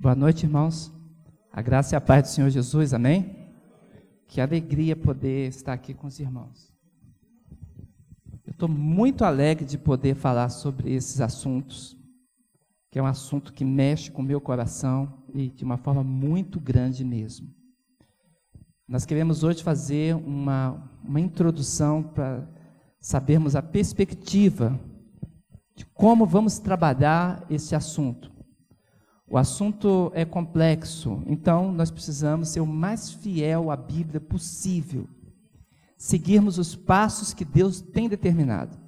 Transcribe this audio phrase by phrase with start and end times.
[0.00, 0.92] Boa noite, irmãos.
[1.52, 3.34] A graça e a paz do Senhor Jesus, amém?
[4.28, 6.72] Que alegria poder estar aqui com os irmãos.
[8.46, 11.96] Eu estou muito alegre de poder falar sobre esses assuntos,
[12.92, 16.60] que é um assunto que mexe com o meu coração e de uma forma muito
[16.60, 17.52] grande mesmo.
[18.86, 22.48] Nós queremos hoje fazer uma, uma introdução para
[23.00, 24.78] sabermos a perspectiva
[25.74, 28.37] de como vamos trabalhar esse assunto.
[29.30, 35.06] O assunto é complexo, então nós precisamos ser o mais fiel à Bíblia possível,
[35.98, 38.78] seguirmos os passos que Deus tem determinado.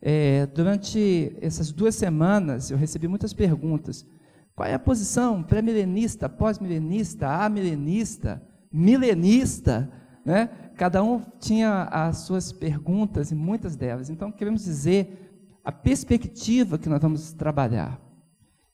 [0.00, 4.06] É, durante essas duas semanas eu recebi muitas perguntas.
[4.54, 8.40] Qual é a posição pré-milenista, pós-milenista, amilenista,
[8.72, 9.90] milenista?
[10.24, 10.46] Né?
[10.76, 14.08] Cada um tinha as suas perguntas e muitas delas.
[14.08, 15.32] Então queremos dizer
[15.64, 18.07] a perspectiva que nós vamos trabalhar.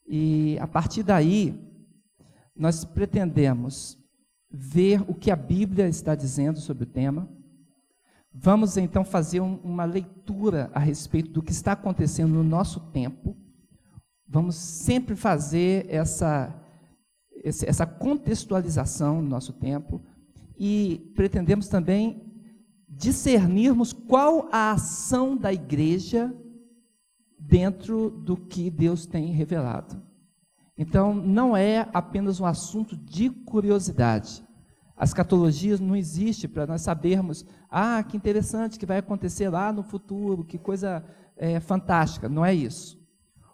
[0.06, 1.58] E a partir daí,
[2.54, 3.98] nós pretendemos
[4.50, 7.28] ver o que a Bíblia está dizendo sobre o tema.
[8.32, 13.36] Vamos então fazer um, uma leitura a respeito do que está acontecendo no nosso tempo.
[14.28, 16.54] Vamos sempre fazer essa,
[17.44, 20.02] essa contextualização no nosso tempo
[20.58, 22.32] e pretendemos também
[22.88, 26.34] discernirmos qual a ação da igreja
[27.46, 30.00] dentro do que Deus tem revelado.
[30.76, 34.42] Então, não é apenas um assunto de curiosidade.
[34.96, 39.82] As catologias não existem para nós sabermos, ah, que interessante que vai acontecer lá no
[39.82, 41.04] futuro, que coisa
[41.36, 42.28] é, fantástica.
[42.28, 42.98] Não é isso.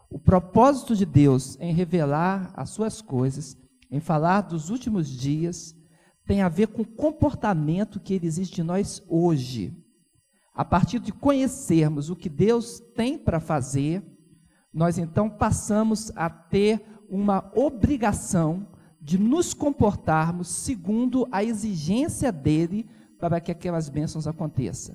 [0.08, 3.56] O propósito de Deus em revelar as suas coisas,
[3.90, 5.74] em falar dos últimos dias,
[6.26, 9.76] tem a ver com o comportamento que ele existe de nós hoje.
[10.60, 14.04] A partir de conhecermos o que Deus tem para fazer,
[14.70, 18.68] nós então passamos a ter uma obrigação
[19.00, 22.86] de nos comportarmos segundo a exigência dele
[23.18, 24.94] para que aquelas bênçãos aconteçam.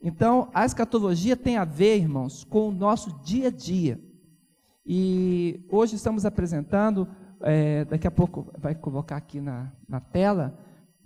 [0.00, 4.00] Então, a escatologia tem a ver, irmãos, com o nosso dia a dia.
[4.86, 7.08] E hoje estamos apresentando,
[7.40, 10.56] é, daqui a pouco vai colocar aqui na, na tela,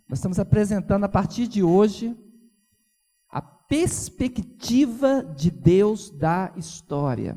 [0.07, 2.15] nós estamos apresentando a partir de hoje
[3.69, 7.37] perspectiva de Deus da história.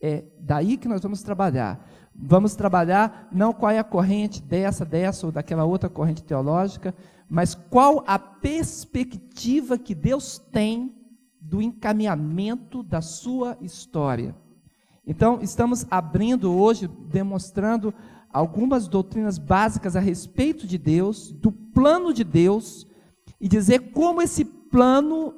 [0.00, 1.88] É daí que nós vamos trabalhar.
[2.14, 6.94] Vamos trabalhar não qual é a corrente dessa, dessa ou daquela outra corrente teológica,
[7.28, 10.94] mas qual a perspectiva que Deus tem
[11.40, 14.34] do encaminhamento da sua história.
[15.06, 17.92] Então, estamos abrindo hoje, demonstrando
[18.32, 22.86] algumas doutrinas básicas a respeito de Deus, do plano de Deus,
[23.38, 25.34] e dizer como esse plano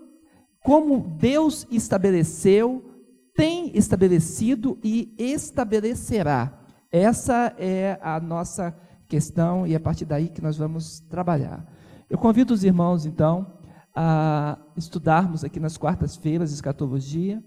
[0.67, 2.85] como Deus estabeleceu,
[3.33, 6.61] tem estabelecido e estabelecerá.
[6.91, 8.77] Essa é a nossa
[9.07, 11.65] questão e é a partir daí que nós vamos trabalhar.
[12.11, 13.61] Eu convido os irmãos, então,
[13.95, 17.41] a estudarmos aqui nas quartas-feiras escatologia.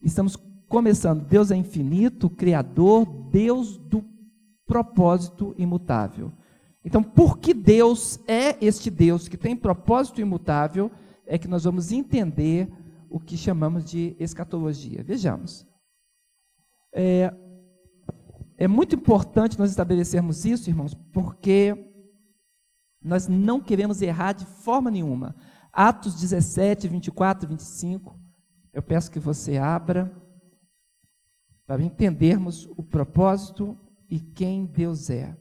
[0.00, 0.36] Estamos
[0.68, 1.26] começando.
[1.26, 4.04] Deus é infinito, Criador, Deus do
[4.64, 6.30] propósito imutável.
[6.84, 10.88] Então, por que Deus é este Deus que tem propósito imutável?
[11.26, 12.70] É que nós vamos entender
[13.08, 15.02] o que chamamos de escatologia.
[15.02, 15.66] Vejamos.
[16.92, 17.32] É,
[18.56, 21.92] é muito importante nós estabelecermos isso, irmãos, porque
[23.02, 25.36] nós não queremos errar de forma nenhuma.
[25.72, 28.18] Atos 17, 24 e 25.
[28.72, 30.12] Eu peço que você abra
[31.66, 35.36] para entendermos o propósito e quem Deus é.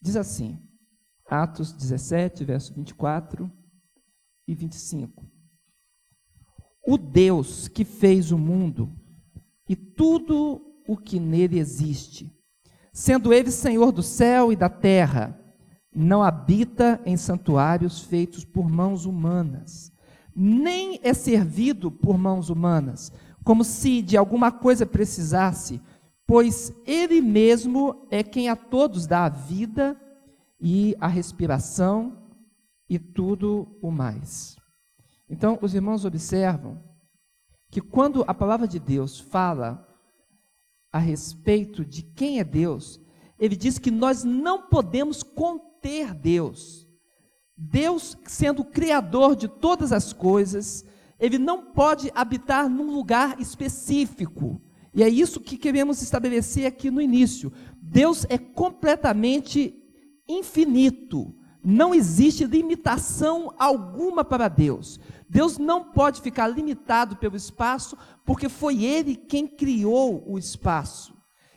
[0.00, 0.58] Diz assim:
[1.28, 3.50] Atos 17, verso 24
[4.46, 5.26] e 25.
[6.86, 8.92] O Deus que fez o mundo
[9.68, 12.32] e tudo o que nele existe,
[12.92, 15.36] sendo ele Senhor do céu e da terra,
[15.92, 19.90] não habita em santuários feitos por mãos humanas,
[20.34, 23.10] nem é servido por mãos humanas,
[23.42, 25.80] como se de alguma coisa precisasse,
[26.24, 30.00] pois ele mesmo é quem a todos dá a vida
[30.60, 32.30] e a respiração
[32.88, 34.56] e tudo o mais.
[35.28, 36.82] Então, os irmãos observam
[37.70, 39.86] que quando a palavra de Deus fala
[40.92, 43.00] a respeito de quem é Deus,
[43.38, 46.86] ele diz que nós não podemos conter Deus.
[47.56, 50.84] Deus, sendo o criador de todas as coisas,
[51.18, 54.60] ele não pode habitar num lugar específico.
[54.94, 57.52] E é isso que queremos estabelecer aqui no início.
[57.82, 59.74] Deus é completamente
[60.28, 61.34] infinito.
[61.62, 65.00] Não existe limitação alguma para Deus.
[65.28, 71.16] Deus não pode ficar limitado pelo espaço, porque foi Ele quem criou o espaço.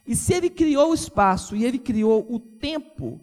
[0.10, 3.22] E se ele criou o espaço e ele criou o tempo,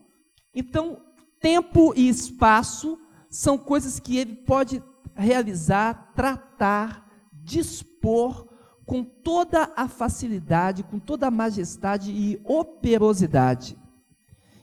[0.54, 1.02] então
[1.40, 2.96] tempo e espaço
[3.28, 4.80] são coisas que ele pode
[5.12, 8.46] realizar, tratar, dispor
[8.84, 13.76] com toda a facilidade, com toda a majestade e operosidade.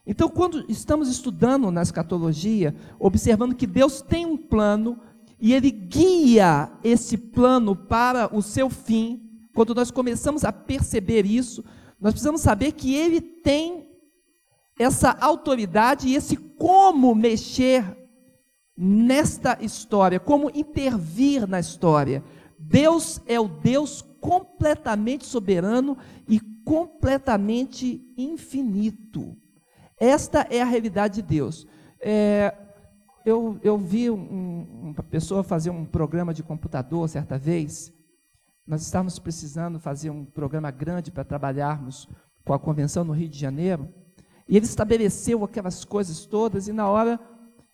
[0.06, 5.00] Então, quando estamos estudando na escatologia, observando que Deus tem um plano
[5.40, 9.22] e ele guia esse plano para o seu fim,
[9.56, 11.64] quando nós começamos a perceber isso,
[12.00, 13.88] nós precisamos saber que ele tem
[14.78, 17.98] essa autoridade e esse como mexer
[18.76, 22.24] nesta história, como intervir na história.
[22.60, 25.98] Deus é o Deus completamente soberano
[26.28, 29.38] e completamente infinito.
[30.00, 31.68] Esta é a realidade de Deus.
[32.00, 32.56] É,
[33.26, 37.94] eu, eu vi um, uma pessoa fazer um programa de computador certa vez.
[38.66, 42.08] Nós estávamos precisando fazer um programa grande para trabalharmos
[42.46, 43.88] com a convenção no Rio de Janeiro.
[44.48, 47.20] E ele estabeleceu aquelas coisas todas, e na hora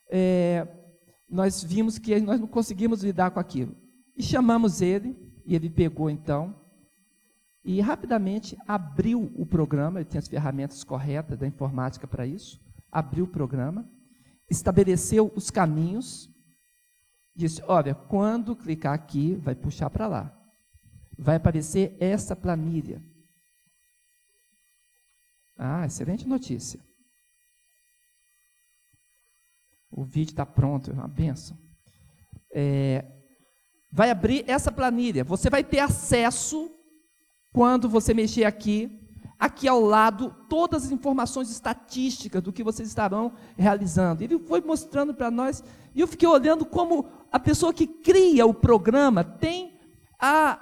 [0.10, 0.68] é,
[1.30, 3.76] nós vimos que nós não conseguimos lidar com aquilo.
[4.16, 6.56] E chamamos ele, e ele pegou então,
[7.70, 12.60] e rapidamente abriu o programa, ele tem as ferramentas corretas da informática para isso,
[12.92, 13.88] abriu o programa,
[14.50, 16.28] estabeleceu os caminhos,
[17.36, 20.36] disse: olha, quando clicar aqui, vai puxar para lá.
[21.16, 23.04] Vai aparecer essa planilha.
[25.56, 26.80] Ah, excelente notícia.
[29.92, 31.56] O vídeo está pronto, é uma benção.
[32.52, 33.06] É,
[33.92, 35.24] vai abrir essa planilha.
[35.24, 36.79] Você vai ter acesso,
[37.52, 38.92] quando você mexer aqui,
[39.40, 44.24] aqui ao lado, todas as informações estatísticas do que vocês estarão realizando.
[44.24, 45.64] Ele foi mostrando para nós,
[45.96, 49.80] e eu fiquei olhando como a pessoa que cria o programa tem
[50.20, 50.60] a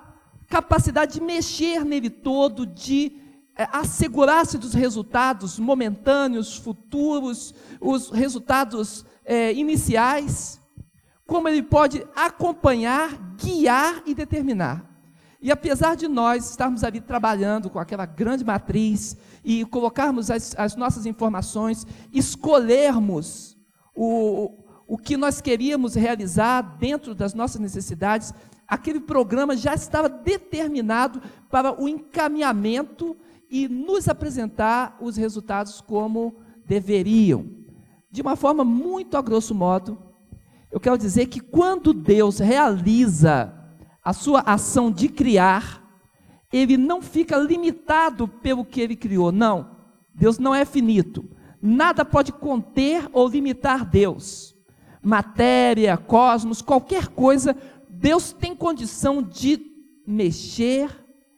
[0.48, 3.20] capacidade de mexer nele todo, de
[3.58, 10.62] é, assegurar-se dos resultados momentâneos, futuros, os resultados é, iniciais,
[11.26, 14.87] como ele pode acompanhar, guiar e determinar.
[15.48, 19.16] E apesar de nós estarmos ali trabalhando com aquela grande matriz
[19.46, 23.58] e colocarmos as, as nossas informações, escolhermos
[23.96, 24.52] o,
[24.86, 28.34] o que nós queríamos realizar dentro das nossas necessidades,
[28.68, 33.16] aquele programa já estava determinado para o encaminhamento
[33.50, 36.36] e nos apresentar os resultados como
[36.66, 37.46] deveriam.
[38.12, 39.98] De uma forma muito a grosso modo,
[40.70, 43.57] eu quero dizer que quando Deus realiza
[44.08, 45.84] a sua ação de criar,
[46.50, 49.34] ele não fica limitado pelo que ele criou.
[49.34, 49.72] Não.
[50.16, 51.30] Deus não é finito.
[51.62, 54.56] Nada pode conter ou limitar Deus.
[55.04, 57.54] Matéria, cosmos, qualquer coisa,
[57.90, 59.60] Deus tem condição de
[60.08, 60.90] mexer,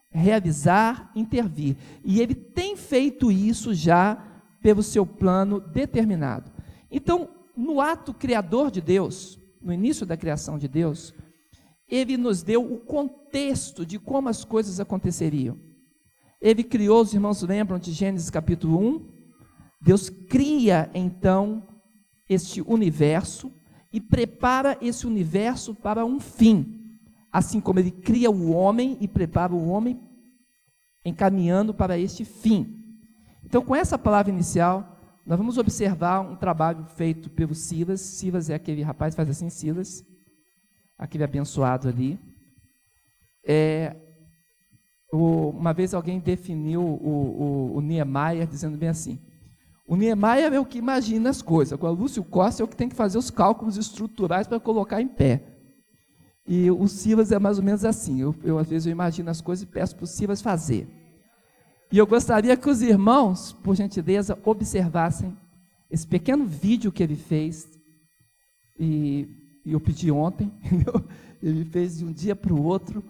[0.08, 1.76] realizar, intervir.
[2.04, 4.16] E ele tem feito isso já
[4.62, 6.52] pelo seu plano determinado.
[6.88, 11.12] Então, no ato criador de Deus, no início da criação de Deus,
[11.90, 15.58] ele nos deu o contexto de como as coisas aconteceriam.
[16.40, 19.08] Ele criou, os irmãos lembram de Gênesis capítulo 1?
[19.80, 21.66] Deus cria então
[22.28, 23.52] este universo
[23.92, 26.98] e prepara esse universo para um fim.
[27.32, 30.00] Assim como ele cria o homem e prepara o homem
[31.04, 32.76] encaminhando para este fim.
[33.44, 38.00] Então, com essa palavra inicial, nós vamos observar um trabalho feito pelo Silas.
[38.00, 40.04] Silas é aquele rapaz, faz assim, Silas,
[41.00, 42.20] aquele abençoado ali.
[43.46, 43.96] É,
[45.10, 49.18] o, uma vez alguém definiu o, o, o Niemeyer dizendo bem assim:
[49.88, 52.76] o Niemeyer é o que imagina as coisas, agora o Lúcio Costa é o que
[52.76, 55.42] tem que fazer os cálculos estruturais para colocar em pé.
[56.46, 58.20] E o Silas é mais ou menos assim.
[58.20, 60.88] Eu, eu às vezes eu imagino as coisas e peço para o Silas fazer.
[61.92, 65.36] E eu gostaria que os irmãos, por gentileza, observassem
[65.90, 67.68] esse pequeno vídeo que ele fez.
[68.78, 69.28] E,
[69.64, 70.94] e eu pedi ontem, entendeu?
[71.42, 73.02] ele fez de um dia para o outro,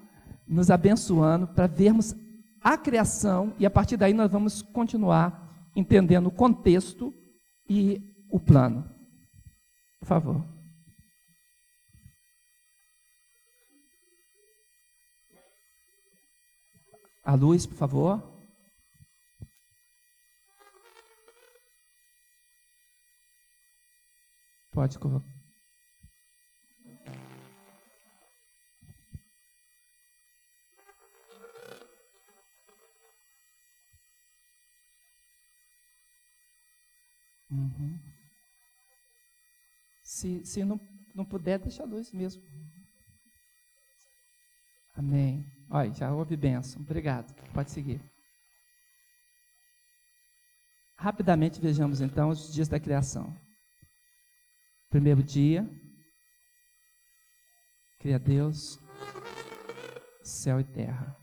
[0.46, 2.14] nos abençoando, para vermos
[2.60, 7.14] a criação, e a partir daí nós vamos continuar entendendo o contexto
[7.68, 8.84] e o plano.
[10.00, 10.60] Por favor.
[17.22, 18.30] A luz, por favor.
[24.72, 25.39] Pode colocar.
[37.50, 37.98] Uhum.
[40.02, 40.80] Se, se não,
[41.14, 42.42] não puder, deixa a luz mesmo.
[44.94, 45.44] Amém.
[45.70, 46.80] Olha, já houve bênção.
[46.82, 47.32] Obrigado.
[47.52, 48.00] Pode seguir.
[50.96, 53.34] Rapidamente vejamos então os dias da criação.
[54.90, 55.66] Primeiro dia,
[58.00, 58.78] cria Deus,
[60.22, 61.19] céu e terra.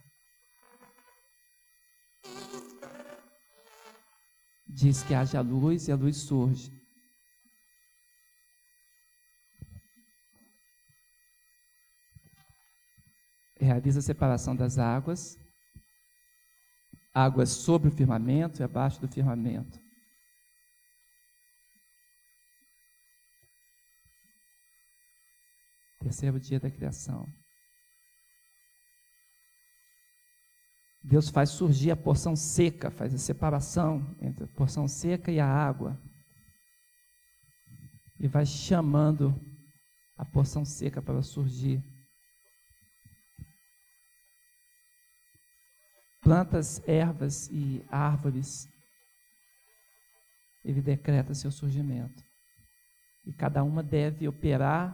[4.69, 6.71] Diz que haja luz e a luz surge.
[13.59, 15.37] Realiza a separação das águas
[17.17, 19.79] águas sobre o firmamento e abaixo do firmamento.
[25.99, 27.27] Terceiro dia da criação.
[31.07, 35.47] Deus faz surgir a porção seca, faz a separação entre a porção seca e a
[35.47, 35.97] água.
[38.19, 39.33] E vai chamando
[40.17, 41.81] a porção seca para surgir.
[46.27, 48.67] plantas, ervas e árvores,
[50.61, 52.21] ele decreta seu surgimento.
[53.25, 54.93] E cada uma deve operar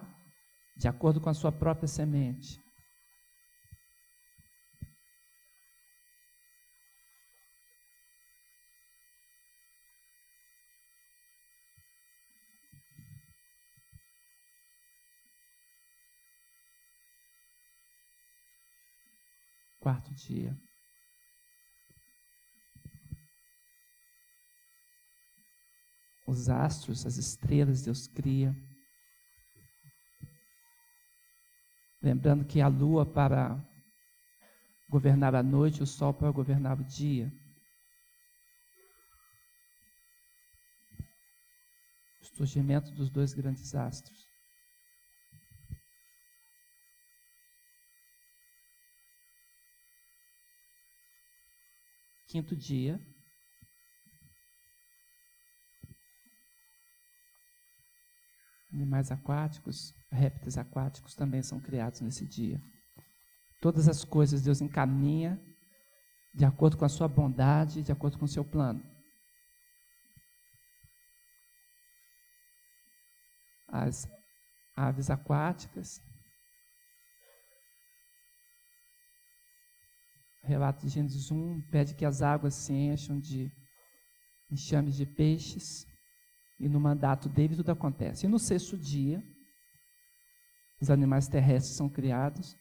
[0.77, 2.62] de acordo com a sua própria semente.
[19.83, 20.57] Quarto dia.
[26.25, 28.55] os astros, as estrelas, Deus cria.
[32.01, 33.61] Lembrando que a lua para
[34.89, 37.31] governar a noite, o sol para governar o dia.
[42.21, 44.32] O surgimento dos dois grandes astros.
[52.33, 52.99] Quinto dia,
[58.73, 62.59] Animais aquáticos, répteis aquáticos também são criados nesse dia.
[63.61, 65.39] Todas as coisas Deus encaminha
[66.33, 68.83] de acordo com a sua bondade, de acordo com o seu plano.
[73.67, 74.07] As
[74.75, 76.01] aves aquáticas,
[80.47, 83.51] relato de Gênesis 1 pede que as águas se encham de
[84.51, 85.87] enxames de peixes.
[86.59, 88.25] E no mandato dele tudo acontece.
[88.25, 89.23] E no sexto dia,
[90.79, 92.57] os animais terrestres são criados.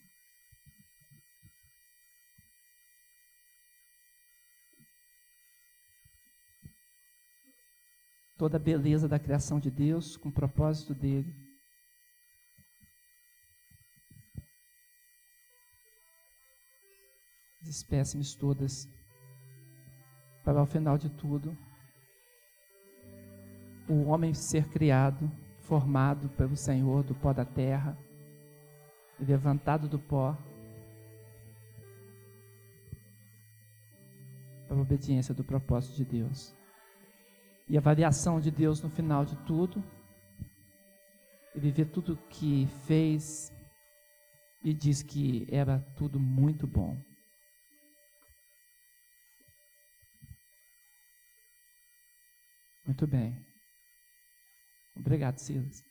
[8.37, 11.42] Toda a beleza da criação de Deus, com o propósito dele.
[17.77, 18.89] Espécimes todas,
[20.45, 21.57] para ao final de tudo
[23.89, 27.97] o homem ser criado, formado pelo Senhor do pó da terra,
[29.19, 30.37] e levantado do pó,
[34.67, 36.55] para a obediência do propósito de Deus.
[37.69, 39.83] E a variação de Deus no final de tudo,
[41.55, 43.53] e viver tudo que fez,
[44.65, 47.12] e diz que era tudo muito bom.
[52.93, 53.35] Muito bem.
[54.95, 55.83] Obrigado, Silas.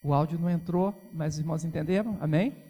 [0.00, 2.16] O áudio não entrou, mas os irmãos entenderam?
[2.20, 2.64] Amém?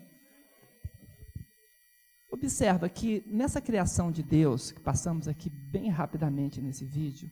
[2.32, 7.30] Observa que nessa criação de Deus, que passamos aqui bem rapidamente nesse vídeo,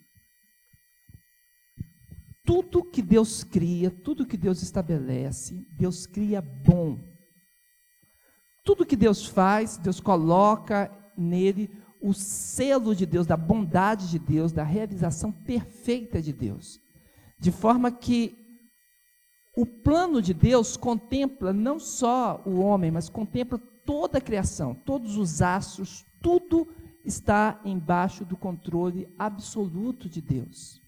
[2.44, 7.02] tudo que Deus cria, tudo que Deus estabelece, Deus cria bom.
[8.62, 11.70] Tudo que Deus faz, Deus coloca nele
[12.06, 16.80] o selo de Deus, da bondade de Deus, da realização perfeita de Deus.
[17.36, 18.36] De forma que
[19.56, 25.16] o plano de Deus contempla não só o homem, mas contempla toda a criação, todos
[25.16, 26.68] os astros, tudo
[27.04, 30.80] está embaixo do controle absoluto de Deus.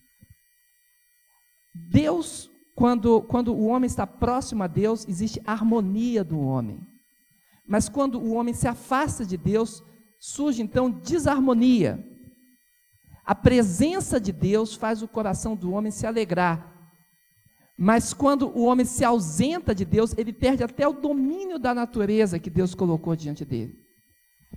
[1.74, 6.80] Deus, quando, quando o homem está próximo a Deus, existe harmonia do homem.
[7.66, 9.82] Mas quando o homem se afasta de Deus,
[10.18, 12.04] surge então desarmonia.
[13.24, 16.74] A presença de Deus faz o coração do homem se alegrar.
[17.76, 22.38] Mas quando o homem se ausenta de Deus, ele perde até o domínio da natureza
[22.38, 23.78] que Deus colocou diante dele.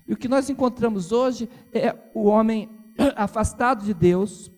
[0.08, 2.70] E o que nós encontramos hoje é o homem
[3.16, 4.50] afastado de Deus,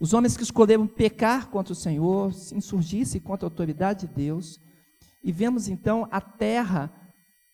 [0.00, 4.58] os homens que escolheram pecar contra o Senhor, se insurgir-se contra a autoridade de Deus,
[5.22, 6.92] e vemos então a terra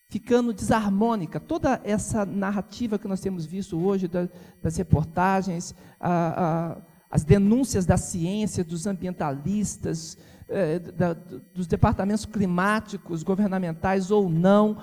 [0.09, 1.39] ficando desarmônica.
[1.39, 6.77] Toda essa narrativa que nós temos visto hoje das reportagens, a, a,
[7.11, 10.17] as denúncias da ciência, dos ambientalistas,
[10.49, 11.13] eh, da,
[11.53, 14.77] dos departamentos climáticos, governamentais ou não,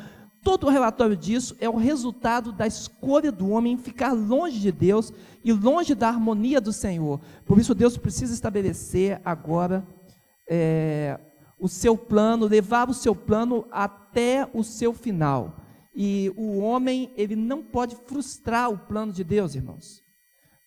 [0.44, 4.70] todo o relatório disso é o resultado da escolha do homem em ficar longe de
[4.70, 5.12] Deus
[5.44, 7.20] e longe da harmonia do Senhor.
[7.44, 9.84] Por isso, Deus precisa estabelecer agora
[10.48, 11.18] é,
[11.58, 13.66] o seu plano, levar o seu plano
[14.16, 15.60] até o seu final.
[15.94, 20.02] E o homem, ele não pode frustrar o plano de Deus, irmãos.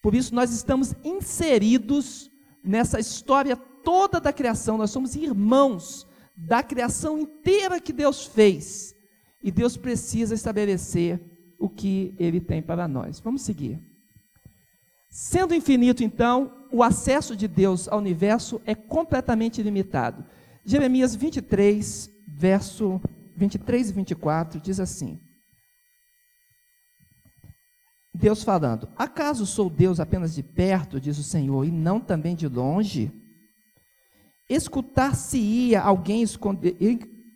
[0.01, 2.29] Por isso, nós estamos inseridos
[2.63, 8.93] nessa história toda da criação, nós somos irmãos da criação inteira que Deus fez.
[9.41, 11.19] E Deus precisa estabelecer
[11.57, 13.19] o que ele tem para nós.
[13.19, 13.79] Vamos seguir.
[15.09, 20.23] Sendo infinito, então, o acesso de Deus ao universo é completamente ilimitado.
[20.63, 23.01] Jeremias 23, verso
[23.39, 25.19] 23 e 24 diz assim:
[28.13, 32.47] Deus falando: Acaso sou Deus apenas de perto, diz o Senhor, e não também de
[32.47, 33.11] longe?
[34.49, 36.75] Escutar-se-ia alguém esconder,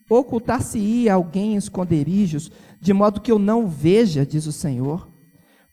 [0.10, 5.10] ocultar-se-ia alguém em esconderijos, de modo que eu não veja, diz o Senhor.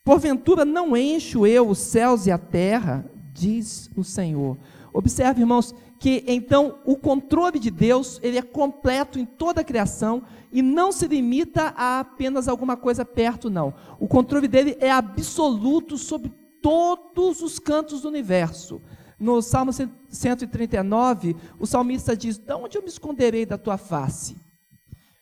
[0.03, 4.57] Porventura não encho eu os céus e a terra, diz o Senhor.
[4.93, 10.23] Observe, irmãos, que então o controle de Deus, ele é completo em toda a criação
[10.51, 13.71] e não se limita a apenas alguma coisa perto, não.
[13.99, 18.81] O controle dele é absoluto sobre todos os cantos do universo.
[19.19, 19.71] No Salmo
[20.09, 24.35] 139, o salmista diz: De onde eu me esconderei da tua face?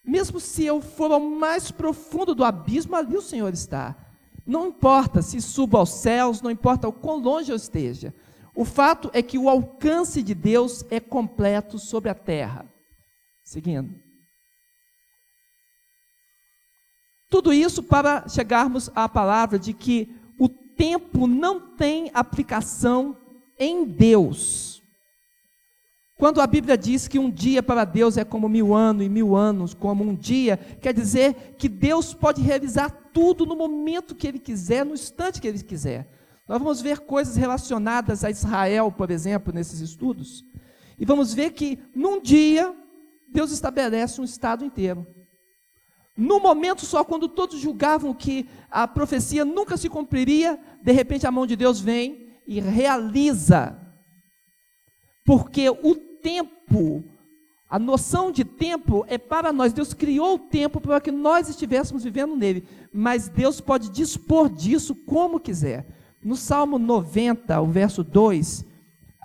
[0.02, 3.98] Mesmo se eu for ao mais profundo do abismo, ali o Senhor está.
[4.46, 8.14] Não importa se subo aos céus, não importa o quão longe eu esteja.
[8.60, 12.70] O fato é que o alcance de Deus é completo sobre a terra.
[13.42, 13.96] Seguindo.
[17.30, 23.16] Tudo isso para chegarmos à palavra de que o tempo não tem aplicação
[23.58, 24.84] em Deus.
[26.18, 29.38] Quando a Bíblia diz que um dia para Deus é como mil anos e mil
[29.38, 34.38] anos como um dia, quer dizer que Deus pode realizar tudo no momento que Ele
[34.38, 36.19] quiser, no instante que Ele quiser.
[36.50, 40.44] Nós vamos ver coisas relacionadas a Israel, por exemplo, nesses estudos.
[40.98, 42.76] E vamos ver que num dia
[43.32, 45.06] Deus estabelece um estado inteiro.
[46.18, 51.32] No momento só, quando todos julgavam que a profecia nunca se cumpriria, de repente a
[51.32, 53.80] mão de Deus vem e realiza.
[55.24, 57.04] Porque o tempo,
[57.70, 59.72] a noção de tempo é para nós.
[59.72, 62.68] Deus criou o tempo para que nós estivéssemos vivendo nele.
[62.92, 65.99] Mas Deus pode dispor disso como quiser.
[66.24, 68.66] No Salmo 90, o verso 2,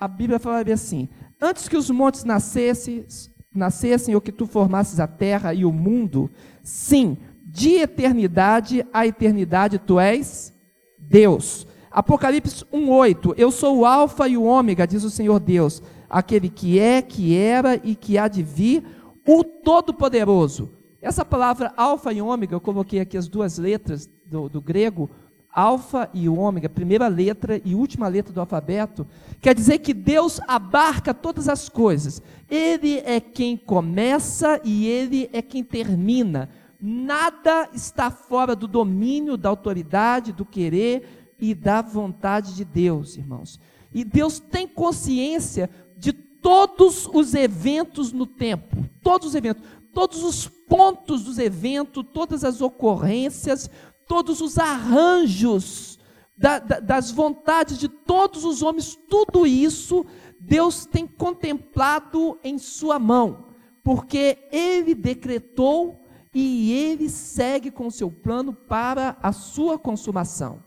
[0.00, 1.08] a Bíblia fala assim:
[1.40, 3.04] Antes que os montes nascessem,
[3.52, 6.30] nascessem ou que tu formasses a terra e o mundo,
[6.62, 10.52] sim, de eternidade a eternidade tu és
[10.98, 11.66] Deus.
[11.90, 16.78] Apocalipse 1:8, eu sou o alfa e o ômega, diz o Senhor Deus, aquele que
[16.78, 18.84] é, que era e que há de vir,
[19.26, 20.70] o todo-poderoso.
[21.00, 25.10] Essa palavra alfa e ômega, eu coloquei aqui as duas letras do, do grego,
[25.54, 29.06] alfa e ômega, primeira letra e última letra do alfabeto,
[29.40, 32.20] quer dizer que Deus abarca todas as coisas.
[32.50, 36.48] Ele é quem começa e ele é quem termina.
[36.80, 43.60] Nada está fora do domínio, da autoridade, do querer e da vontade de Deus, irmãos.
[43.92, 49.62] E Deus tem consciência de todos os eventos no tempo, todos os eventos,
[49.94, 53.70] todos os pontos dos eventos, todas as ocorrências,
[54.06, 55.98] todos os arranjos
[56.36, 60.04] da, da, das vontades de todos os homens, tudo isso
[60.38, 63.46] Deus tem contemplado em Sua mão,
[63.82, 70.62] porque Ele decretou e Ele segue com o seu plano para a sua consumação.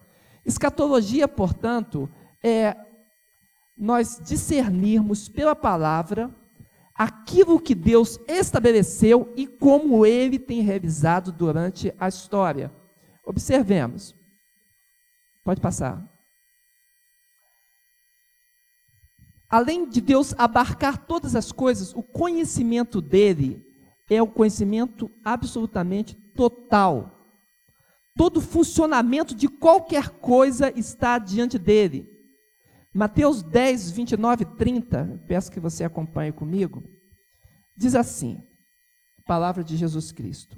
[0.45, 2.09] Escatologia, portanto,
[2.41, 2.75] é
[3.77, 6.33] nós discernirmos pela palavra
[6.95, 12.71] aquilo que Deus estabeleceu e como ele tem realizado durante a história.
[13.27, 14.15] Observemos.
[15.43, 16.03] Pode passar.
[19.49, 23.63] Além de Deus abarcar todas as coisas, o conhecimento dele
[24.09, 27.17] é o conhecimento absolutamente total
[28.17, 32.09] Todo funcionamento de qualquer coisa está diante dele.
[32.91, 36.83] Mateus 10, 29 e 30, peço que você acompanhe comigo,
[37.77, 38.41] diz assim:
[39.23, 40.57] palavra de Jesus Cristo.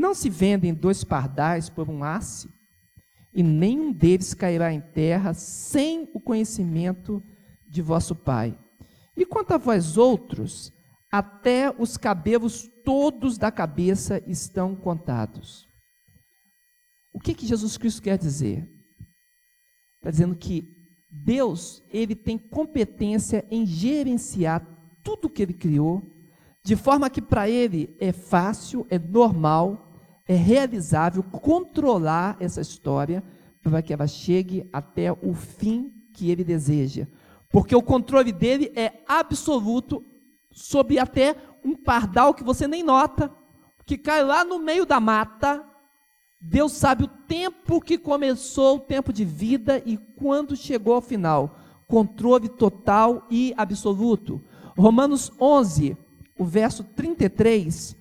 [0.00, 2.48] Não se vendem dois pardais por um asse,
[3.34, 7.22] e nenhum deles cairá em terra sem o conhecimento
[7.68, 8.58] de vosso Pai.
[9.14, 10.72] E quanto a vós outros,
[11.12, 15.68] até os cabelos todos da cabeça estão contados.
[17.12, 18.66] O que, que Jesus Cristo quer dizer?
[19.98, 20.74] Está dizendo que
[21.10, 24.66] Deus, ele tem competência em gerenciar
[25.02, 26.02] tudo que ele criou,
[26.64, 29.89] de forma que para ele é fácil, é normal,
[30.30, 33.20] é realizável controlar essa história
[33.60, 37.08] para que ela chegue até o fim que ele deseja.
[37.48, 40.04] Porque o controle dele é absoluto
[40.52, 43.28] sobre até um pardal que você nem nota,
[43.84, 45.66] que cai lá no meio da mata.
[46.40, 51.58] Deus sabe o tempo que começou o tempo de vida e quando chegou ao final.
[51.88, 54.40] Controle total e absoluto.
[54.78, 55.96] Romanos 11,
[56.38, 57.96] o verso 33,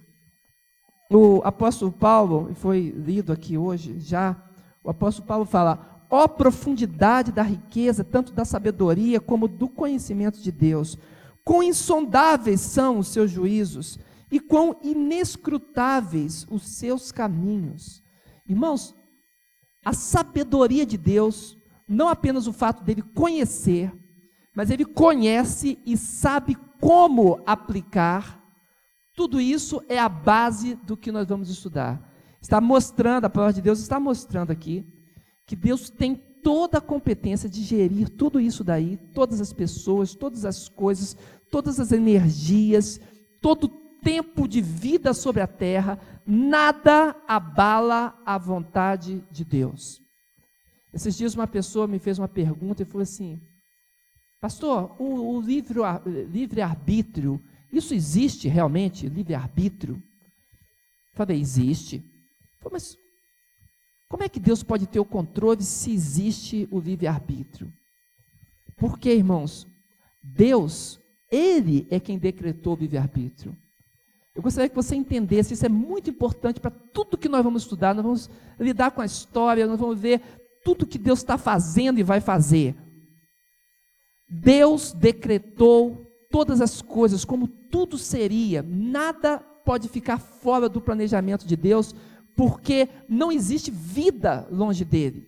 [1.09, 4.35] o apóstolo Paulo, foi lido aqui hoje já,
[4.83, 10.51] o apóstolo Paulo fala: ó profundidade da riqueza, tanto da sabedoria como do conhecimento de
[10.51, 10.97] Deus.
[11.43, 13.97] Quão insondáveis são os seus juízos
[14.31, 18.03] e quão inescrutáveis os seus caminhos.
[18.47, 18.95] Irmãos,
[19.83, 23.91] a sabedoria de Deus, não apenas o fato dele conhecer,
[24.55, 28.38] mas ele conhece e sabe como aplicar.
[29.19, 32.09] Tudo isso é a base do que nós vamos estudar.
[32.41, 34.87] Está mostrando, a palavra de Deus está mostrando aqui,
[35.45, 40.45] que Deus tem toda a competência de gerir tudo isso daí, todas as pessoas, todas
[40.45, 41.17] as coisas,
[41.51, 42.97] todas as energias,
[43.41, 50.01] todo o tempo de vida sobre a terra, nada abala a vontade de Deus.
[50.93, 53.41] Esses dias uma pessoa me fez uma pergunta e falou assim:
[54.39, 55.81] Pastor, o, o livre,
[56.31, 60.01] livre arbítrio, isso existe realmente, livre arbítrio?
[61.13, 62.03] Falei, existe.
[62.59, 62.97] Falei, mas
[64.07, 67.71] como é que Deus pode ter o controle se existe o livre arbítrio?
[68.75, 69.67] Porque, irmãos,
[70.21, 70.99] Deus
[71.31, 73.55] ele é quem decretou o livre-arbítrio.
[74.33, 77.93] Eu gostaria que você entendesse, isso é muito importante para tudo que nós vamos estudar.
[77.93, 78.29] Nós vamos
[78.59, 80.21] lidar com a história, nós vamos ver
[80.63, 82.75] tudo que Deus está fazendo e vai fazer.
[84.29, 91.55] Deus decretou todas as coisas, como tudo seria, nada pode ficar fora do planejamento de
[91.55, 91.93] Deus,
[92.35, 95.27] porque não existe vida longe dele.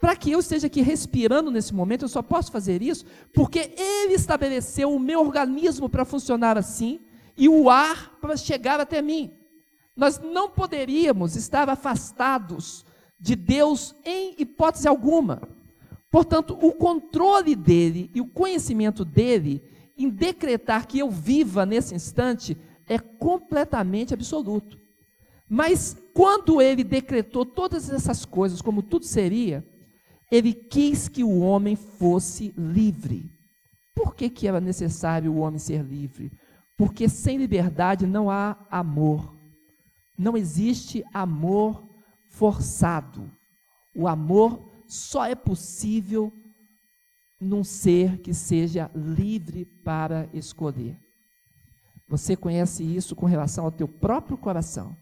[0.00, 4.14] Para que eu esteja aqui respirando nesse momento, eu só posso fazer isso porque Ele
[4.14, 7.00] estabeleceu o meu organismo para funcionar assim
[7.36, 9.32] e o ar para chegar até mim.
[9.96, 12.84] Nós não poderíamos estar afastados
[13.18, 15.42] de Deus em hipótese alguma.
[16.10, 19.62] Portanto, o controle dele e o conhecimento dele
[19.98, 22.56] em decretar que eu viva nesse instante
[22.86, 24.78] é completamente absoluto.
[25.48, 29.66] Mas quando ele decretou todas essas coisas, como tudo seria,
[30.30, 33.30] ele quis que o homem fosse livre.
[33.94, 36.30] Por que, que era necessário o homem ser livre?
[36.76, 39.36] Porque sem liberdade não há amor.
[40.16, 41.88] Não existe amor
[42.28, 43.30] forçado.
[43.94, 46.32] O amor só é possível
[47.40, 50.98] num ser que seja livre para escolher.
[52.08, 54.96] Você conhece isso com relação ao teu próprio coração.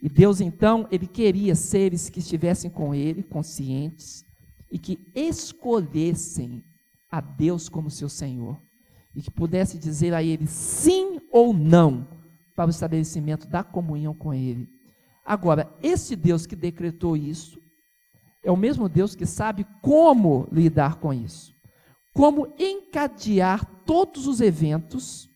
[0.00, 4.24] E Deus então, ele queria seres que estivessem com ele, conscientes,
[4.70, 6.64] e que escolhessem
[7.10, 8.60] a Deus como seu Senhor
[9.14, 12.06] e que pudesse dizer a Ele sim ou não
[12.54, 14.68] para o estabelecimento da comunhão com Ele.
[15.24, 17.60] Agora, esse Deus que decretou isso
[18.42, 21.54] é o mesmo Deus que sabe como lidar com isso,
[22.14, 25.28] como encadear todos os eventos,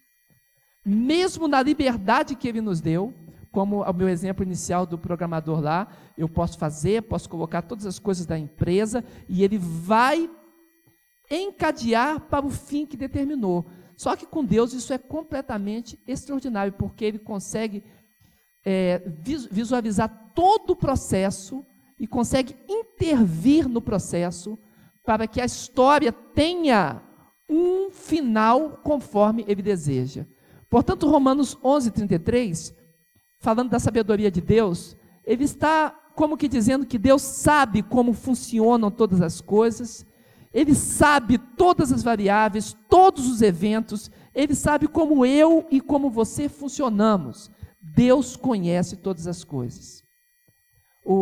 [0.84, 3.12] mesmo na liberdade que Ele nos deu,
[3.54, 5.86] como o meu exemplo inicial do programador lá,
[6.18, 10.28] eu posso fazer, posso colocar todas as coisas da empresa e ele vai
[11.30, 13.64] encadear para o fim que determinou.
[13.96, 17.84] Só que com Deus isso é completamente extraordinário, porque ele consegue
[18.64, 19.00] é,
[19.52, 21.64] visualizar todo o processo
[21.98, 24.58] e consegue intervir no processo
[25.04, 27.02] para que a história tenha
[27.48, 30.26] um final conforme ele deseja.
[30.68, 32.74] Portanto, Romanos 11, 33
[33.38, 38.90] falando da sabedoria de Deus, ele está como que dizendo que Deus sabe como funcionam
[38.90, 40.06] todas as coisas,
[40.52, 46.48] ele sabe todas as variáveis, todos os eventos, ele sabe como eu e como você
[46.48, 47.50] funcionamos.
[47.82, 50.03] Deus conhece todas as coisas.
[51.04, 51.14] O,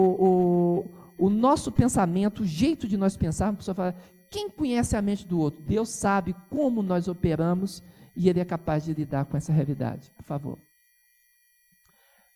[1.18, 3.96] o, o nosso pensamento, o jeito de nós pensarmos, a pessoa fala,
[4.30, 5.62] quem conhece a mente do outro?
[5.62, 7.82] Deus sabe como nós operamos
[8.14, 10.10] e ele é capaz de lidar com essa realidade.
[10.16, 10.58] Por favor.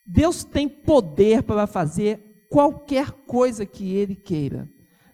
[0.05, 4.69] Deus tem poder para fazer qualquer coisa que Ele queira.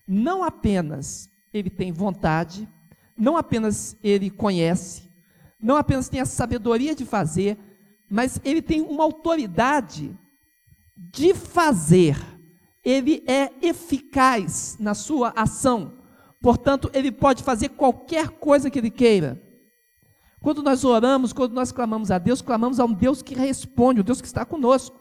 [0.06, 2.68] Não apenas Ele tem vontade,
[3.16, 5.10] não apenas Ele conhece,
[5.58, 7.56] não apenas tem a sabedoria de fazer,
[8.10, 10.14] mas ele tem uma autoridade
[11.10, 12.16] de fazer.
[12.84, 15.98] Ele é eficaz na sua ação.
[16.40, 19.40] Portanto, ele pode fazer qualquer coisa que ele queira.
[20.40, 24.04] Quando nós oramos, quando nós clamamos a Deus, clamamos a um Deus que responde, um
[24.04, 25.00] Deus que está conosco.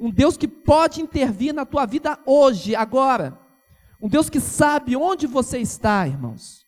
[0.00, 3.38] Um Deus que pode intervir na tua vida hoje, agora.
[4.00, 6.64] Um Deus que sabe onde você está, irmãos.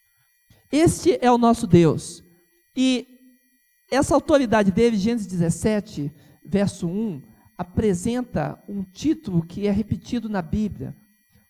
[0.71, 2.23] Este é o nosso Deus.
[2.77, 3.07] E
[3.91, 6.13] essa autoridade dele, Gênesis 17,
[6.45, 7.23] verso 1,
[7.61, 10.97] apresenta um título que é repetido na Bíblia.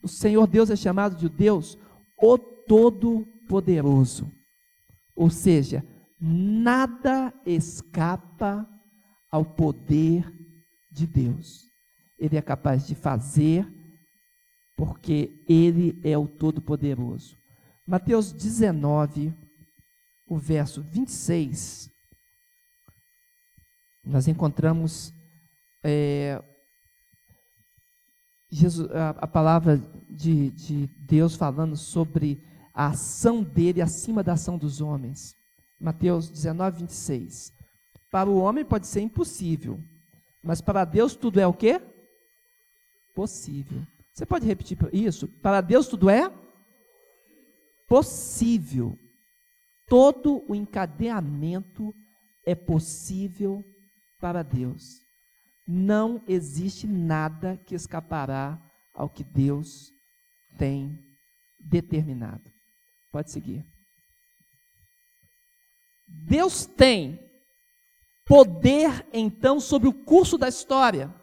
[0.02, 1.78] O Senhor Deus é chamado de Deus,
[2.20, 4.28] o Todo-Poderoso.
[5.14, 5.86] Ou seja,
[6.20, 8.68] nada escapa
[9.30, 10.28] ao poder
[10.90, 11.70] de Deus.
[12.18, 13.72] Ele é capaz de fazer,
[14.76, 17.38] porque Ele é o Todo-Poderoso.
[17.86, 19.32] Mateus 19,
[20.26, 21.88] o verso 26,
[24.04, 25.14] nós encontramos
[25.82, 26.42] é,
[28.50, 32.42] Jesus, a, a palavra de, de Deus falando sobre
[32.74, 35.36] a ação dele acima da ação dos homens.
[35.78, 37.52] Mateus 19, 26.
[38.10, 39.80] Para o homem pode ser impossível,
[40.42, 41.80] mas para Deus tudo é o quê?
[43.14, 43.82] Possível.
[44.12, 45.28] Você pode repetir isso?
[45.28, 46.30] Para Deus tudo é
[47.86, 48.98] possível.
[49.86, 51.94] Todo o encadeamento
[52.44, 53.64] é possível
[54.18, 55.09] para Deus.
[55.72, 58.60] Não existe nada que escapará
[58.92, 59.92] ao que Deus
[60.58, 60.98] tem
[61.60, 62.50] determinado.
[63.12, 63.64] Pode seguir.
[66.08, 67.20] Deus tem
[68.26, 71.14] poder, então, sobre o curso da história.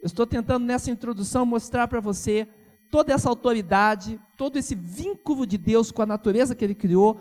[0.00, 2.48] Eu estou tentando nessa introdução mostrar para você
[2.90, 7.20] toda essa autoridade, todo esse vínculo de Deus com a natureza que Ele criou,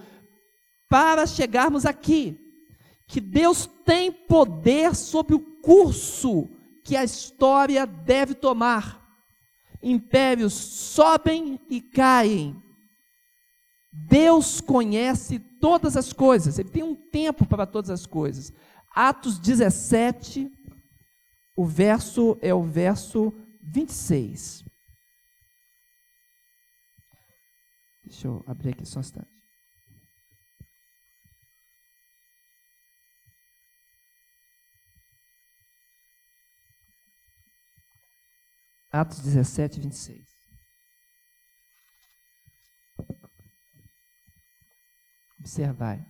[0.90, 2.44] para chegarmos aqui
[3.06, 6.50] que Deus tem poder sobre o curso
[6.82, 9.06] que a história deve tomar.
[9.84, 12.64] Impérios sobem e caem.
[13.92, 18.54] Deus conhece todas as coisas, Ele tem um tempo para todas as coisas.
[18.96, 20.50] Atos 17,
[21.54, 24.64] o verso é o verso 26.
[28.06, 29.37] Deixa eu abrir aqui só um instante.
[38.92, 40.26] Atos 17, 26.
[45.40, 46.06] Observai.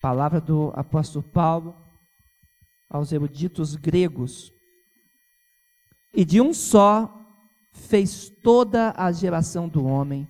[0.00, 1.76] Palavra do apóstolo Paulo
[2.88, 4.52] aos eruditos gregos.
[6.14, 7.14] E de um só
[7.72, 10.28] fez toda a geração do homem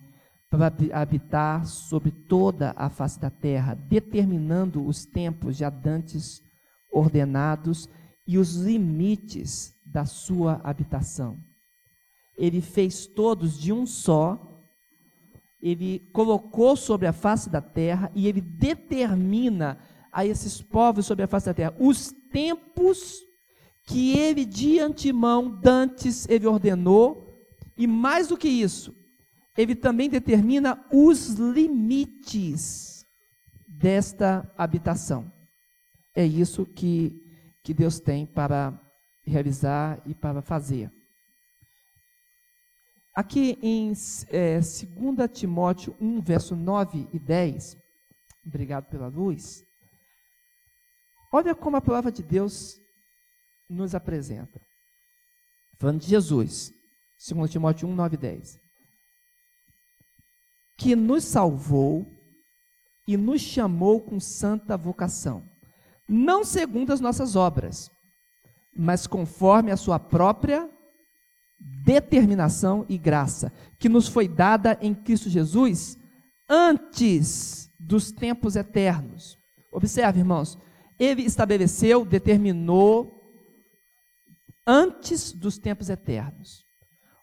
[0.51, 6.43] para habitar sobre toda a face da terra, determinando os tempos já dantes
[6.91, 7.89] ordenados
[8.27, 11.43] e os limites da sua habitação.
[12.37, 14.63] Ele fez todos de um só,
[15.61, 19.79] ele colocou sobre a face da terra e ele determina
[20.13, 23.21] a esses povos sobre a face da terra os tempos
[23.85, 27.27] que ele de antemão, dantes, ele ordenou,
[27.77, 28.95] e mais do que isso,
[29.57, 33.07] ele também determina os limites
[33.67, 35.33] desta habitação.
[36.15, 37.19] É isso que,
[37.63, 38.79] que Deus tem para
[39.29, 40.91] realizar e para fazer.
[43.15, 43.93] Aqui em
[44.29, 47.77] é, 2 Timóteo 1, verso 9 e 10,
[48.47, 49.65] obrigado pela luz.
[51.33, 52.81] Olha como a palavra de Deus
[53.69, 54.61] nos apresenta.
[55.79, 56.73] Falando de Jesus,
[57.29, 58.69] 2 Timóteo 1, 9 e 10
[60.79, 62.07] que nos salvou
[63.07, 65.51] e nos chamou com santa vocação,
[66.09, 67.91] não segundo as nossas obras,
[68.79, 70.71] mas conforme a sua própria
[71.59, 75.99] determinação e graça, que nos foi dada em Cristo Jesus
[76.49, 79.37] antes dos tempos eternos.
[79.73, 80.57] Observe, irmãos,
[80.97, 83.35] ele estabeleceu, determinou
[84.65, 86.65] antes dos tempos eternos.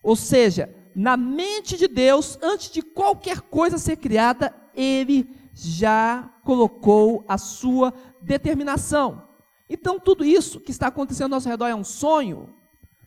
[0.04, 7.24] Ou seja, na mente de Deus, antes de qualquer coisa ser criada, ele já colocou
[7.30, 9.26] a sua determinação.
[9.69, 12.54] Então, tudo isso que está acontecendo ao nosso redor é um sonho?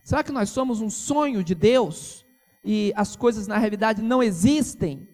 [0.02, 2.26] Será que nós somos um sonho de Deus
[2.64, 5.08] e as coisas na realidade não existem?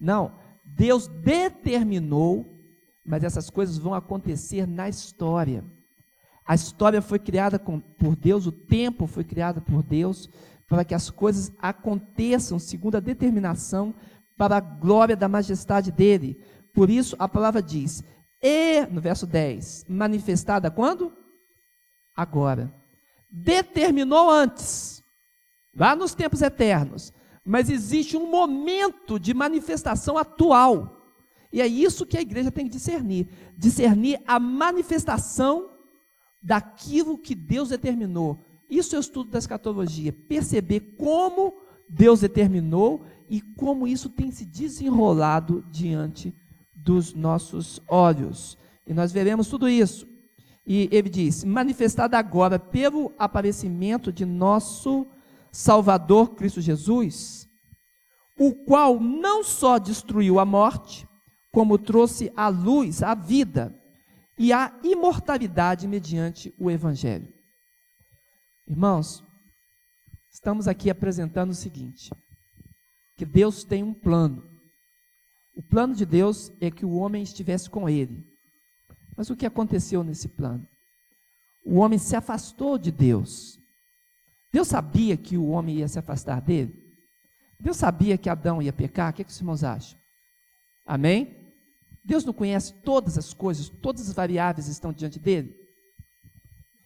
[0.00, 0.38] Não.
[0.64, 2.60] Deus determinou,
[3.04, 5.64] mas essas coisas vão acontecer na história.
[6.44, 10.30] A história foi criada com, por Deus, o tempo foi criado por Deus,
[10.68, 13.94] para que as coisas aconteçam segundo a determinação
[14.36, 16.40] para a glória da majestade dele.
[16.72, 18.04] Por isso a palavra diz:
[18.42, 21.12] E, no verso 10, manifestada quando?
[22.14, 22.74] Agora.
[23.28, 25.02] Determinou antes,
[25.74, 27.12] lá nos tempos eternos,
[27.44, 31.12] mas existe um momento de manifestação atual.
[31.52, 35.70] E é isso que a igreja tem que discernir: discernir a manifestação
[36.42, 38.44] daquilo que Deus determinou.
[38.70, 41.54] Isso é o estudo da escatologia, perceber como
[41.88, 46.34] Deus determinou e como isso tem se desenrolado diante
[46.86, 48.56] dos nossos olhos.
[48.86, 50.06] E nós veremos tudo isso.
[50.64, 55.04] E ele diz: manifestada agora pelo aparecimento de nosso
[55.50, 57.48] Salvador Cristo Jesus,
[58.38, 61.08] o qual não só destruiu a morte,
[61.52, 63.76] como trouxe à luz a vida
[64.38, 67.32] e a imortalidade mediante o Evangelho.
[68.68, 69.24] Irmãos,
[70.30, 72.10] estamos aqui apresentando o seguinte:
[73.16, 74.55] que Deus tem um plano.
[75.56, 78.22] O plano de Deus é que o homem estivesse com ele.
[79.16, 80.68] Mas o que aconteceu nesse plano?
[81.64, 83.58] O homem se afastou de Deus.
[84.52, 86.78] Deus sabia que o homem ia se afastar dele?
[87.58, 89.10] Deus sabia que Adão ia pecar?
[89.10, 89.98] O que, é que os irmãos acham?
[90.84, 91.34] Amém?
[92.04, 95.56] Deus não conhece todas as coisas, todas as variáveis estão diante dele?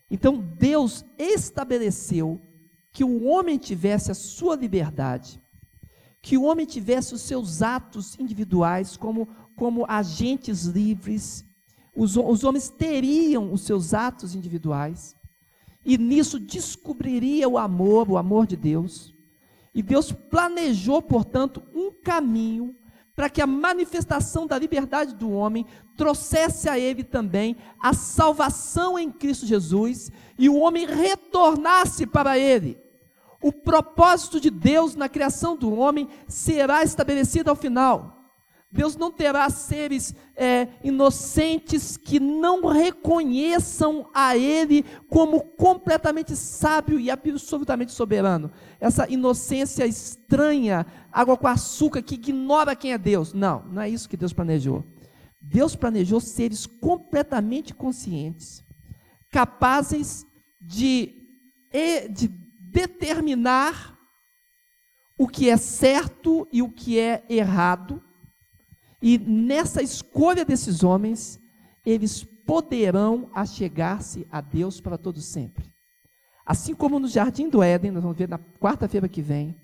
[0.08, 2.40] Então Deus estabeleceu
[2.92, 5.39] que o homem tivesse a sua liberdade,
[6.22, 11.44] que o homem tivesse os seus atos individuais como, como agentes livres,
[11.94, 15.16] os, os homens teriam os seus atos individuais,
[15.84, 19.14] e nisso descobriria o amor, o amor de Deus.
[19.74, 22.76] E Deus planejou, portanto, um caminho
[23.14, 29.10] para que a manifestação da liberdade do homem trouxesse a ele também a salvação em
[29.10, 32.78] Cristo Jesus e o homem retornasse para ele.
[33.42, 38.20] O propósito de Deus na criação do homem será estabelecido ao final.
[38.72, 47.10] Deus não terá seres é, inocentes que não reconheçam a Ele como completamente sábio e
[47.10, 48.52] absolutamente soberano.
[48.78, 53.32] Essa inocência estranha, água com açúcar, que ignora quem é Deus.
[53.32, 54.84] Não, não é isso que Deus planejou.
[55.40, 58.62] Deus planejou seres completamente conscientes,
[59.32, 60.24] capazes
[60.60, 61.26] de,
[62.08, 62.28] de
[62.70, 63.98] determinar
[65.18, 68.02] o que é certo e o que é errado
[69.02, 71.40] e nessa escolha desses homens,
[71.84, 75.72] eles poderão achegar-se a Deus para todo sempre.
[76.44, 79.56] Assim como no jardim do Éden, nós vamos ver na quarta-feira que vem,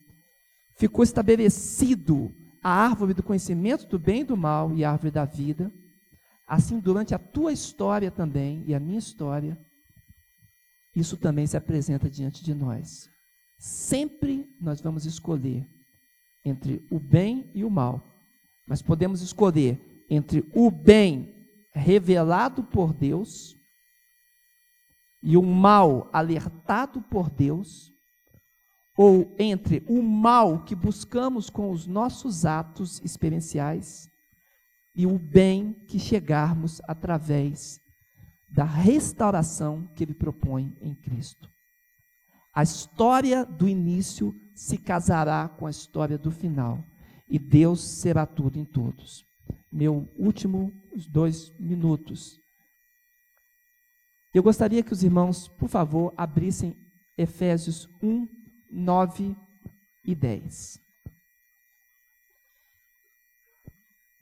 [0.76, 5.24] ficou estabelecido a árvore do conhecimento do bem e do mal e a árvore da
[5.24, 5.70] vida,
[6.46, 9.58] assim durante a tua história também e a minha história,
[10.96, 13.08] isso também se apresenta diante de nós.
[13.58, 15.68] Sempre nós vamos escolher
[16.44, 18.16] entre o bem e o mal
[18.66, 21.32] mas podemos escolher entre o bem
[21.72, 23.56] revelado por Deus
[25.22, 27.92] e o mal alertado por Deus,
[28.96, 34.08] ou entre o mal que buscamos com os nossos atos experienciais
[34.94, 37.78] e o bem que chegarmos através
[38.56, 41.46] da restauração que ele propõe em Cristo.
[42.54, 46.82] A história do início se casará com a história do final
[47.28, 49.26] e Deus será tudo em todos.
[49.70, 50.72] Meu último
[51.06, 52.40] dois minutos.
[54.32, 56.74] Eu gostaria que os irmãos, por favor, abrissem
[57.18, 58.26] Efésios 1,
[58.70, 59.36] 9
[60.02, 60.80] e 10.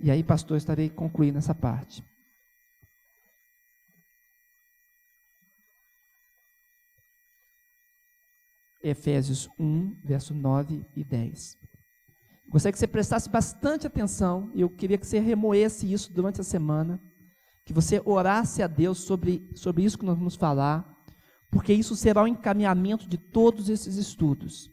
[0.00, 2.02] E aí, pastor, estarei concluindo essa parte.
[8.84, 11.56] Efésios 1, verso 9 e 10.
[12.48, 16.44] Gostaria que você prestasse bastante atenção, e eu queria que você remoesse isso durante a
[16.44, 17.02] semana,
[17.64, 20.86] que você orasse a Deus sobre, sobre isso que nós vamos falar,
[21.50, 24.70] porque isso será o encaminhamento de todos esses estudos.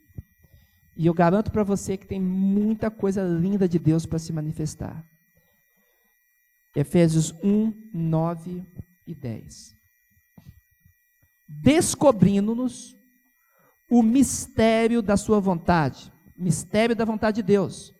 [0.97, 5.05] E eu garanto para você que tem muita coisa linda de Deus para se manifestar.
[6.75, 8.65] Efésios 1, 9
[9.07, 9.73] e 10.
[11.47, 13.00] Descobrindo-nos
[13.91, 16.11] o mistério da sua vontade
[16.41, 17.93] mistério da vontade de Deus.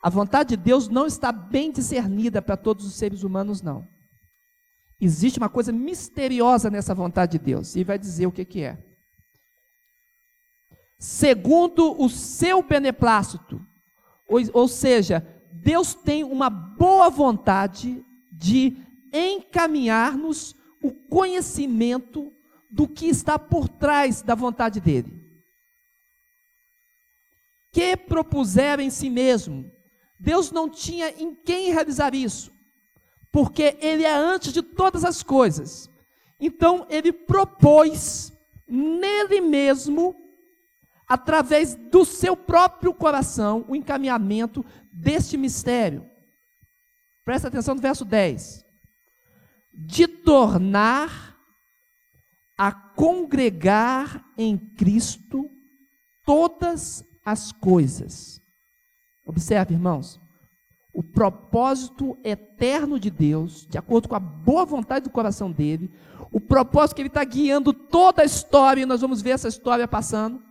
[0.00, 3.88] A vontade de Deus não está bem discernida para todos os seres humanos, não.
[5.00, 8.78] Existe uma coisa misteriosa nessa vontade de Deus, e vai dizer o que, que é.
[10.98, 13.60] Segundo o seu beneplácito,
[14.28, 18.76] ou, ou seja, Deus tem uma boa vontade de
[19.12, 22.32] encaminhar-nos o conhecimento
[22.74, 25.24] do que está por trás da vontade dele
[27.74, 29.68] que propuseram em si mesmo.
[30.16, 32.54] Deus não tinha em quem realizar isso.
[33.32, 35.90] porque ele é antes de todas as coisas.
[36.38, 38.32] Então ele propôs
[38.64, 40.14] nele mesmo,
[41.04, 46.08] através do seu próprio coração, o encaminhamento deste mistério.
[47.24, 48.64] Presta atenção no verso 10.
[49.72, 51.33] De tornar
[52.56, 55.50] a congregar em Cristo
[56.24, 58.40] todas as coisas.
[59.26, 60.20] Observe, irmãos,
[60.92, 65.90] o propósito eterno de Deus, de acordo com a boa vontade do coração dele,
[66.30, 69.88] o propósito que ele está guiando toda a história, e nós vamos ver essa história
[69.88, 70.42] passando.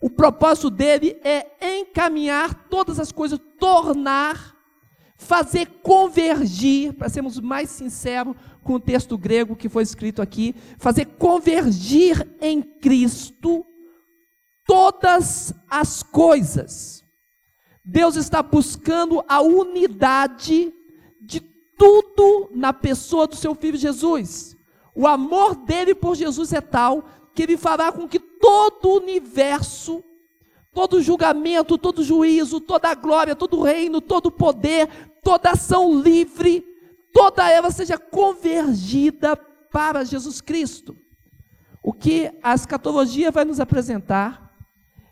[0.00, 4.53] O propósito dele é encaminhar todas as coisas, tornar,
[5.24, 11.06] fazer convergir, para sermos mais sinceros com o texto grego que foi escrito aqui, fazer
[11.06, 13.64] convergir em Cristo
[14.66, 17.04] todas as coisas.
[17.84, 20.72] Deus está buscando a unidade
[21.20, 24.56] de tudo na pessoa do seu filho Jesus.
[24.94, 27.04] O amor dele por Jesus é tal
[27.34, 30.02] que ele fará com que todo o universo,
[30.74, 34.88] todo julgamento, todo juízo, toda glória, todo reino, todo poder,
[35.22, 36.64] toda ação livre,
[37.12, 40.96] toda ela seja convergida para Jesus Cristo.
[41.82, 44.44] O que a escatologia vai nos apresentar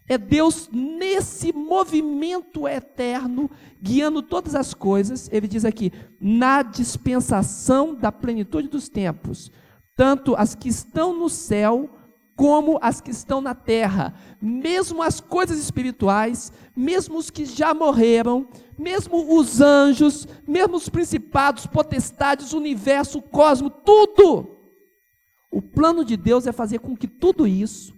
[0.08, 3.48] é Deus nesse movimento eterno,
[3.80, 5.28] guiando todas as coisas.
[5.32, 9.52] Ele diz aqui: na dispensação da plenitude dos tempos,
[9.94, 11.88] tanto as que estão no céu,
[12.34, 18.48] como as que estão na terra, mesmo as coisas espirituais, mesmo os que já morreram,
[18.78, 24.58] mesmo os anjos, mesmo os principados, potestades, universo, cosmo, tudo.
[25.50, 27.94] O plano de Deus é fazer com que tudo isso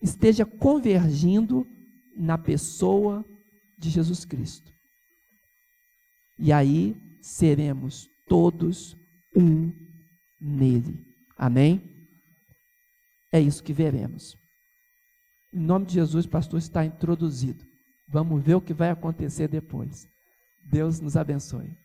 [0.00, 1.66] esteja convergindo
[2.14, 3.24] na pessoa
[3.78, 4.72] de Jesus Cristo.
[6.38, 8.96] E aí seremos todos
[9.34, 9.72] um
[10.40, 11.04] nele.
[11.36, 11.95] Amém?
[13.36, 14.34] É isso que veremos.
[15.52, 17.66] Em nome de Jesus, pastor, está introduzido.
[18.08, 20.08] Vamos ver o que vai acontecer depois.
[20.64, 21.76] Deus nos abençoe.